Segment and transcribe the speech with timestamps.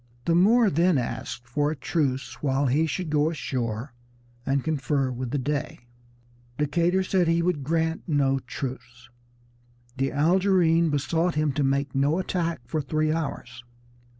[0.25, 3.93] The Moor then asked for a truce while he should go ashore
[4.47, 5.81] and confer with the Dey.
[6.57, 9.11] Decatur said he would grant no truce.
[9.97, 13.63] The Algerine besought him to make no attack for three hours.